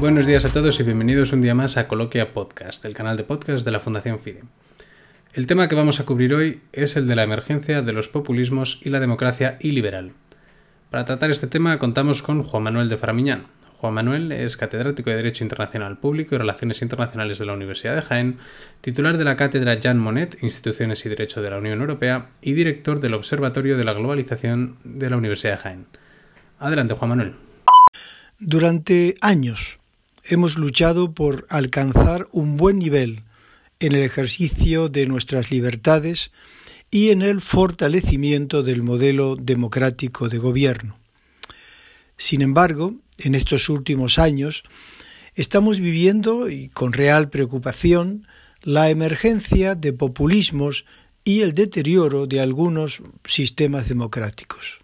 [0.00, 3.24] Buenos días a todos y bienvenidos un día más a Coloquia Podcast, el canal de
[3.24, 4.44] podcast de la Fundación FIDE.
[5.34, 8.80] El tema que vamos a cubrir hoy es el de la emergencia de los populismos
[8.82, 10.12] y la democracia iliberal.
[10.88, 13.48] Para tratar este tema contamos con Juan Manuel de Faramiñán.
[13.76, 18.00] Juan Manuel es catedrático de Derecho Internacional Público y Relaciones Internacionales de la Universidad de
[18.00, 18.38] Jaén,
[18.80, 23.00] titular de la cátedra Jean Monnet, Instituciones y Derecho de la Unión Europea y director
[23.00, 25.86] del Observatorio de la Globalización de la Universidad de Jaén.
[26.58, 27.34] Adelante, Juan Manuel.
[28.38, 29.79] Durante años
[30.24, 33.22] hemos luchado por alcanzar un buen nivel
[33.80, 36.30] en el ejercicio de nuestras libertades
[36.90, 40.98] y en el fortalecimiento del modelo democrático de gobierno.
[42.16, 44.62] Sin embargo, en estos últimos años
[45.34, 48.26] estamos viviendo, y con real preocupación,
[48.62, 50.84] la emergencia de populismos
[51.24, 54.80] y el deterioro de algunos sistemas democráticos.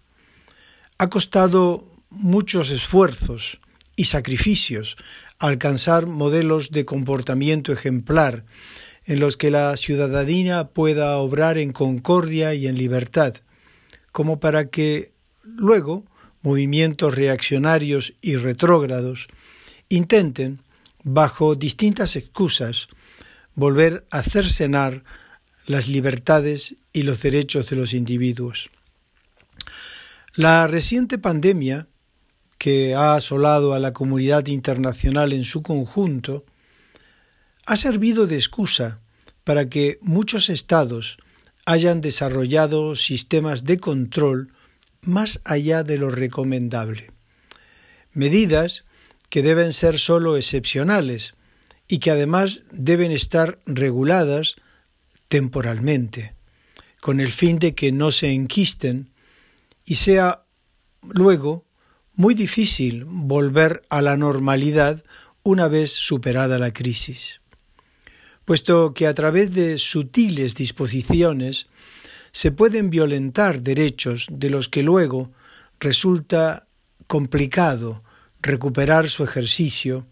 [0.97, 3.59] Ha costado muchos esfuerzos
[3.95, 4.95] y sacrificios
[5.39, 8.45] alcanzar modelos de comportamiento ejemplar
[9.05, 13.35] en los que la ciudadanía pueda obrar en concordia y en libertad,
[14.11, 15.11] como para que
[15.43, 16.03] luego
[16.41, 19.27] movimientos reaccionarios y retrógrados
[19.89, 20.61] intenten,
[21.03, 22.87] bajo distintas excusas,
[23.55, 25.03] volver a cercenar
[25.65, 28.69] las libertades y los derechos de los individuos.
[30.35, 31.87] La reciente pandemia
[32.57, 36.45] que ha asolado a la comunidad internacional en su conjunto,
[37.65, 38.99] ha servido de excusa
[39.43, 41.17] para que muchos estados
[41.65, 44.53] hayan desarrollado sistemas de control
[45.01, 47.11] más allá de lo recomendable.
[48.13, 48.83] Medidas
[49.29, 51.33] que deben ser sólo excepcionales
[51.87, 54.55] y que además deben estar reguladas
[55.27, 56.35] temporalmente,
[57.01, 59.11] con el fin de que no se enquisten
[59.85, 60.45] y sea
[61.01, 61.66] luego
[62.17, 65.03] muy difícil volver a la normalidad
[65.43, 67.41] una vez superada la crisis,
[68.43, 71.67] puesto que a través de sutiles disposiciones
[72.31, 75.31] se pueden violentar derechos de los que luego
[75.79, 76.65] resulta
[77.05, 78.03] complicado
[78.41, 80.07] recuperar su ejercicio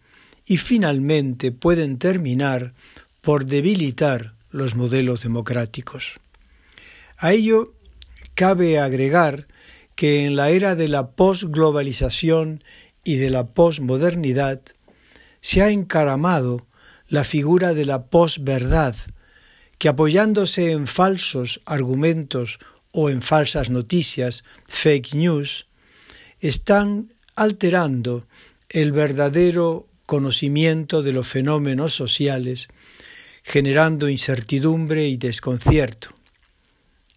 [0.45, 2.75] y finalmente pueden terminar
[3.21, 6.13] por debilitar los modelos democráticos.
[7.17, 7.73] A ello
[8.35, 9.47] cabe agregar
[9.95, 12.63] que en la era de la posglobalización
[13.03, 14.61] y de la posmodernidad
[15.41, 16.65] se ha encaramado
[17.07, 18.95] la figura de la posverdad,
[19.77, 22.59] que apoyándose en falsos argumentos
[22.91, 25.67] o en falsas noticias, fake news,
[26.39, 28.27] están alterando
[28.69, 32.67] el verdadero conocimiento de los fenómenos sociales,
[33.43, 36.09] generando incertidumbre y desconcierto.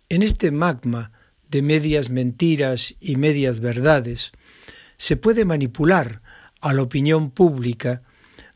[0.09, 1.13] En este magma
[1.51, 4.33] de medias mentiras y medias verdades,
[4.97, 6.21] se puede manipular
[6.61, 8.03] a la opinión pública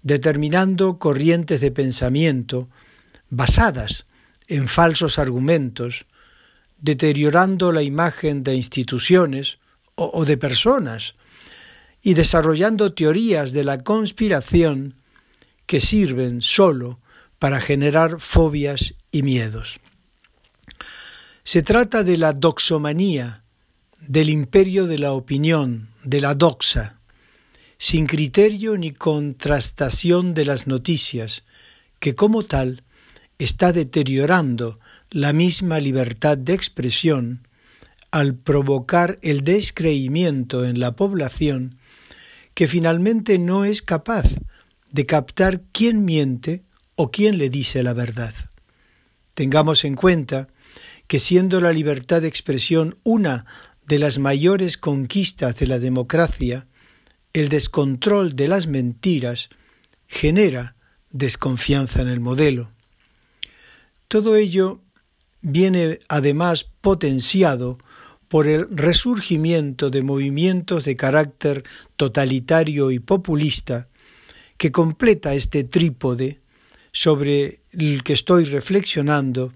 [0.02, 2.68] determinando corrientes de pensamiento
[3.30, 4.04] basadas
[4.48, 6.04] en falsos argumentos,
[6.78, 9.58] deteriorando la imagen de instituciones
[9.94, 11.14] o, de personas
[12.02, 14.96] y desarrollando teorías de la conspiración
[15.66, 16.98] que sirven sólo
[17.38, 19.80] para generar fobias y miedos.
[21.44, 23.44] Se trata de la doxomanía,
[24.00, 27.00] del imperio de la opinión, de la doxa,
[27.78, 31.42] sin criterio ni contrastación de las noticias,
[31.98, 32.84] que como tal
[33.38, 34.78] está deteriorando
[35.10, 37.46] la misma libertad de expresión
[38.12, 41.78] al provocar el descreimiento en la población
[42.54, 44.26] que finalmente no es capaz
[44.90, 46.62] de captar quién miente
[46.94, 48.34] o quién le dice la verdad.
[49.34, 50.48] Tengamos en cuenta
[51.06, 53.46] que siendo la libertad de expresión una
[53.86, 56.66] de las mayores conquistas de la democracia,
[57.32, 59.48] el descontrol de las mentiras
[60.06, 60.76] genera
[61.10, 62.70] desconfianza en el modelo.
[64.08, 64.80] Todo ello
[65.40, 67.78] viene además potenciado
[68.28, 71.64] por el resurgimiento de movimientos de carácter
[71.96, 73.88] totalitario y populista
[74.56, 76.40] que completa este trípode
[76.92, 79.52] sobre el que estoy reflexionando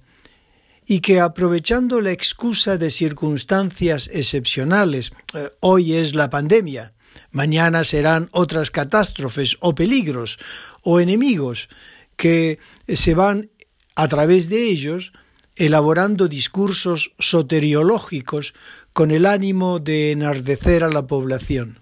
[0.86, 6.94] y que aprovechando la excusa de circunstancias excepcionales, eh, hoy es la pandemia,
[7.32, 10.38] mañana serán otras catástrofes o peligros
[10.82, 11.68] o enemigos
[12.16, 13.50] que se van
[13.96, 15.12] a través de ellos
[15.56, 18.54] elaborando discursos soteriológicos
[18.92, 21.80] con el ánimo de enardecer a la población.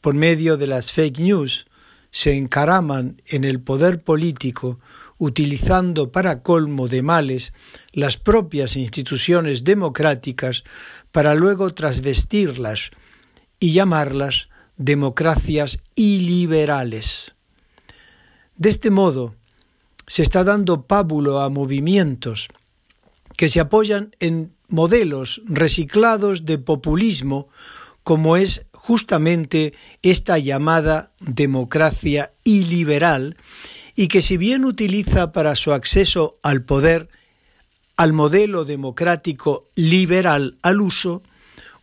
[0.00, 1.66] Por medio de las fake news
[2.12, 4.78] se encaraman en el poder político
[5.18, 7.54] utilizando para colmo de males
[7.92, 10.62] las propias instituciones democráticas
[11.10, 12.90] para luego trasvestirlas
[13.58, 17.34] y llamarlas democracias iliberales.
[18.56, 19.34] De este modo,
[20.06, 22.48] se está dando pábulo a movimientos
[23.36, 27.48] que se apoyan en modelos reciclados de populismo,
[28.04, 33.36] como es justamente esta llamada democracia iliberal,
[33.94, 37.08] y que si bien utiliza para su acceso al poder
[37.96, 41.22] al modelo democrático liberal al uso,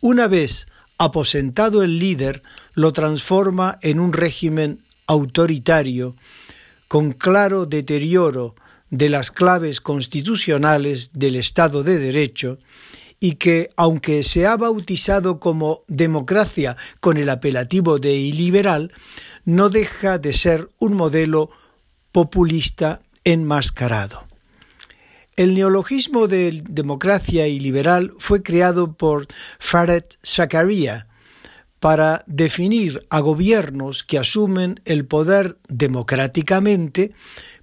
[0.00, 0.66] una vez
[0.98, 2.42] aposentado el líder,
[2.74, 6.14] lo transforma en un régimen autoritario,
[6.88, 8.54] con claro deterioro
[8.90, 12.58] de las claves constitucionales del Estado de Derecho,
[13.20, 18.92] y que, aunque se ha bautizado como democracia con el apelativo de iliberal,
[19.44, 21.50] no deja de ser un modelo
[22.12, 24.26] populista enmascarado.
[25.36, 29.26] El neologismo de democracia y liberal fue creado por
[29.58, 31.06] Fared Zakaria
[31.78, 37.12] para definir a gobiernos que asumen el poder democráticamente,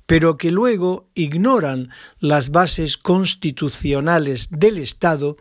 [0.07, 5.37] pero que luego ignoran las bases constitucionales del Estado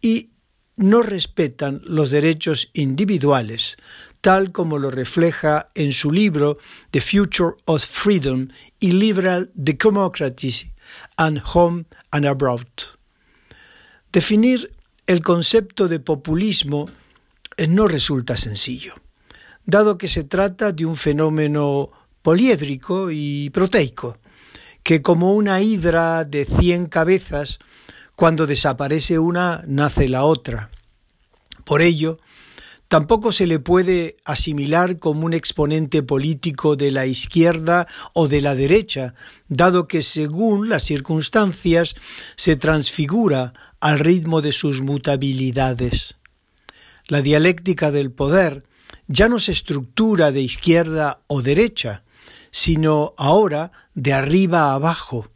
[0.00, 0.28] y
[0.76, 3.76] no respetan los derechos individuales,
[4.20, 6.58] tal como lo refleja en su libro
[6.90, 8.48] The Future of Freedom
[8.78, 10.70] y Liberal Democracy
[11.16, 12.66] and Home and Abroad.
[14.12, 14.76] Definir
[15.06, 16.90] el concepto de populismo
[17.68, 18.94] no resulta sencillo,
[19.64, 21.90] dado que se trata de un fenómeno
[22.22, 24.18] poliédrico y proteico,
[24.82, 27.58] que como una hidra de cien cabezas,
[28.16, 30.70] cuando desaparece una, nace la otra.
[31.64, 32.18] Por ello,
[32.88, 38.54] tampoco se le puede asimilar como un exponente político de la izquierda o de la
[38.54, 39.14] derecha,
[39.48, 41.94] dado que según las circunstancias
[42.36, 46.16] se transfigura al ritmo de sus mutabilidades.
[47.08, 48.62] La dialéctica del poder
[49.08, 52.04] ya no se estructura de izquierda o derecha,
[52.52, 55.32] sino ahora de arriba a abajo,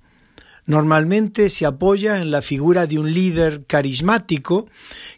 [0.67, 4.67] Normalmente se apoya en la figura de un líder carismático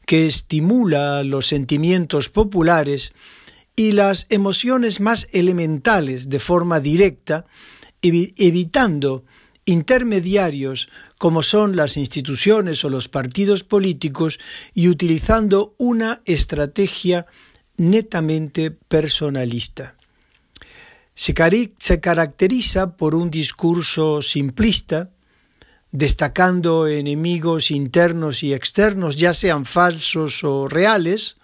[0.05, 3.13] que estimula los sentimientos populares
[3.75, 7.47] y las emociones más elementales de forma directa,
[8.03, 9.25] evitando
[9.65, 14.39] intermediarios como son las instituciones o los partidos políticos
[14.75, 17.27] y utilizando una estrategia
[17.79, 19.98] netamente personalista.
[21.19, 21.35] Se,
[22.01, 25.11] caracteriza por un discurso simplista,
[25.91, 31.37] destacando enemigos internos y externos, ya sean falsos o reales,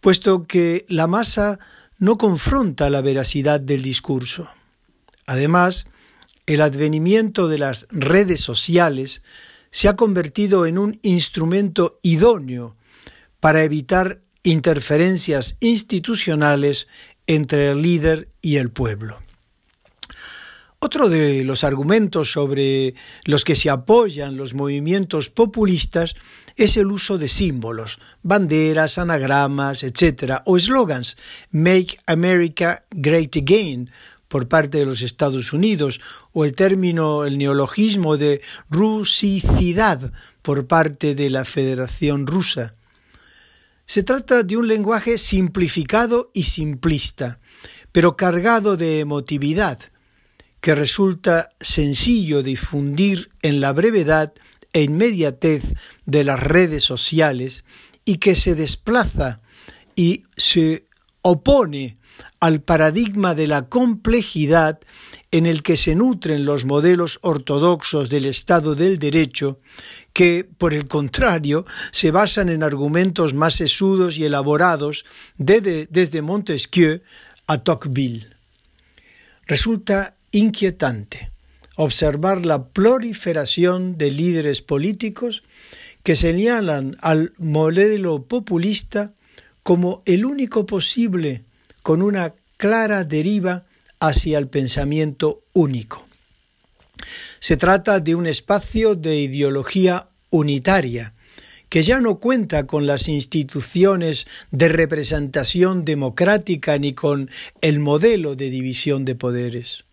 [0.00, 1.58] puesto que la masa
[1.98, 4.48] no confronta la veracidad del discurso.
[5.26, 5.84] Además,
[6.46, 9.20] el advenimiento de las redes sociales
[9.70, 12.74] se ha convertido en un instrumento idóneo
[13.38, 16.88] para evitar interferencias institucionales
[17.26, 19.18] entre el líder y el pueblo.
[20.84, 26.16] Otro de los argumentos sobre los que se apoyan los movimientos populistas
[26.56, 31.16] es el uso de símbolos, banderas, anagramas, etc., o eslogans,
[31.52, 33.90] Make America Great Again,
[34.26, 36.00] por parte de los Estados Unidos,
[36.32, 42.74] o el término, el neologismo de rusicidad por parte de la Federación Rusa.
[43.86, 47.40] Se trata de un lenguaje simplificado y simplista,
[47.92, 49.78] pero cargado de emotividad,
[50.60, 54.32] que resulta sencillo difundir en la brevedad
[54.72, 55.74] e inmediatez
[56.06, 57.64] de las redes sociales
[58.04, 59.40] y que se desplaza
[59.96, 60.86] y se
[61.20, 61.98] opone
[62.42, 64.80] al paradigma de la complejidad
[65.30, 69.60] en el que se nutren los modelos ortodoxos del Estado del Derecho,
[70.12, 75.04] que, por el contrario, se basan en argumentos más sesudos y elaborados
[75.36, 77.02] desde Montesquieu
[77.46, 78.26] a Tocqueville.
[79.46, 81.30] Resulta inquietante
[81.76, 85.44] observar la proliferación de líderes políticos
[86.02, 89.12] que señalan al modelo populista
[89.62, 91.44] como el único posible
[91.82, 93.64] con una clara deriva
[94.00, 96.06] hacia el pensamiento único.
[97.40, 101.14] Se trata de un espacio de ideología unitaria,
[101.68, 108.50] que ya no cuenta con las instituciones de representación democrática ni con el modelo de
[108.50, 109.84] división de poderes.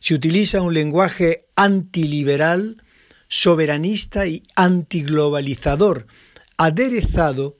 [0.00, 2.82] Se utiliza un lenguaje antiliberal,
[3.26, 6.06] soberanista y antiglobalizador,
[6.56, 7.56] aderezado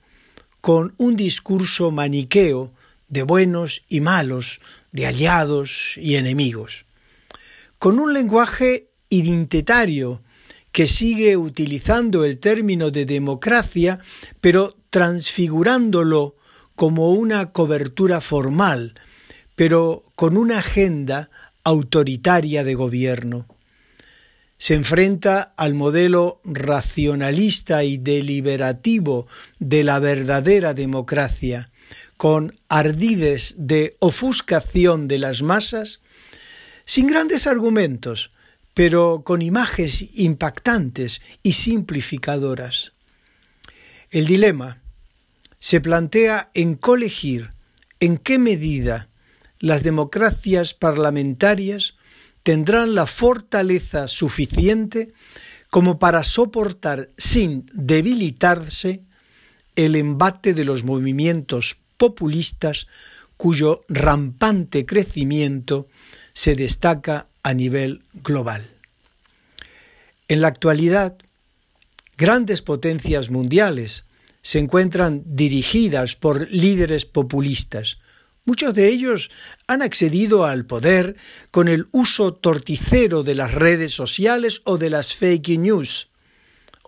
[0.60, 2.72] con un discurso maniqueo
[3.08, 4.60] de buenos y malos,
[4.92, 6.84] de aliados y enemigos.
[7.78, 10.22] Con un lenguaje identitario
[10.72, 13.98] que sigue utilizando el término de democracia,
[14.40, 16.36] pero transfigurándolo
[16.74, 18.94] como una cobertura formal,
[19.56, 21.30] pero con una agenda
[21.64, 23.46] autoritaria de gobierno.
[24.58, 29.26] Se enfrenta al modelo racionalista y deliberativo
[29.58, 31.70] de la verdadera democracia,
[32.18, 36.00] con ardides de ofuscación de las masas,
[36.84, 38.32] sin grandes argumentos,
[38.74, 42.92] pero con imágenes impactantes y simplificadoras.
[44.10, 44.82] El dilema
[45.60, 47.50] se plantea en colegir
[48.00, 49.08] en qué medida
[49.60, 51.94] las democracias parlamentarias
[52.42, 55.08] tendrán la fortaleza suficiente
[55.70, 59.04] como para soportar sin debilitarse
[59.76, 62.86] el embate de los movimientos populistas
[63.36, 65.86] cuyo rampante crecimiento
[66.32, 68.70] se destaca a nivel global.
[70.28, 71.16] En la actualidad,
[72.16, 74.04] grandes potencias mundiales
[74.42, 77.98] se encuentran dirigidas por líderes populistas.
[78.44, 79.30] Muchos de ellos
[79.66, 81.16] han accedido al poder
[81.50, 86.08] con el uso torticero de las redes sociales o de las fake news.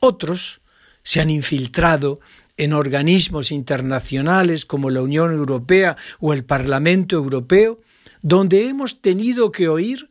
[0.01, 0.61] Otros
[1.03, 2.21] se han infiltrado
[2.61, 7.81] en organismos internacionales como la Unión Europea o el Parlamento Europeo,
[8.21, 10.11] donde hemos tenido que oír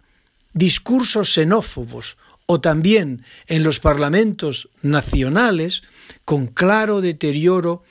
[0.53, 5.84] discursos xenófobos o también en los parlamentos nacionales
[6.25, 7.84] con claro deterioro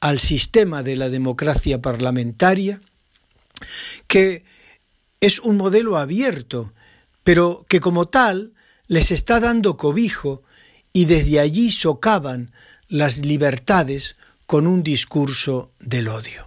[0.00, 2.80] al sistema de la democracia parlamentaria,
[4.08, 4.42] que
[5.20, 6.72] es un modelo abierto,
[7.22, 8.52] pero que como tal
[8.88, 10.42] les está dando cobijo
[10.92, 12.50] y desde allí socavan
[12.92, 16.46] las libertades con un discurso del odio.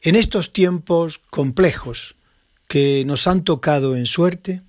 [0.00, 2.16] En estos tiempos complejos
[2.66, 4.62] que nos han tocado en suerte,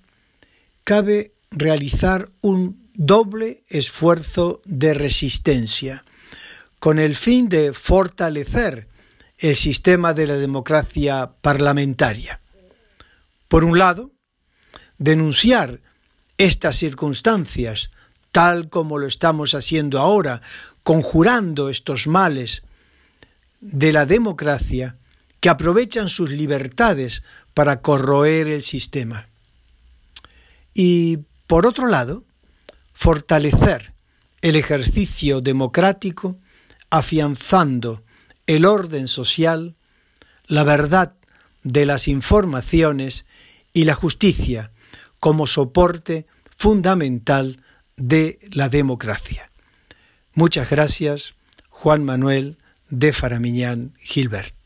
[0.84, 6.04] cabe realizar un doble esfuerzo de resistencia,
[6.78, 8.86] con el fin de fortalecer
[9.38, 12.40] el sistema de la democracia parlamentaria.
[13.48, 14.12] Por un lado,
[14.98, 15.80] denunciar
[16.38, 17.90] estas circunstancias,
[18.32, 20.40] tal como lo estamos haciendo ahora,
[20.82, 22.62] conjurando estos males
[23.60, 24.96] de la democracia
[25.40, 27.22] que aprovechan sus libertades
[27.54, 29.28] para corroer el sistema.
[30.74, 32.24] Y, por otro lado,
[32.94, 33.92] fortalecer
[34.40, 36.36] el ejercicio democrático,
[36.90, 38.02] afianzando
[38.46, 39.76] el orden social,
[40.46, 41.14] la verdad
[41.62, 43.24] de las informaciones
[43.72, 44.72] y la justicia
[45.20, 47.62] como soporte fundamental
[48.02, 49.52] de la democracia.
[50.34, 51.34] Muchas gracias,
[51.68, 52.58] Juan Manuel
[52.90, 54.61] de Faramiñán Gilbert.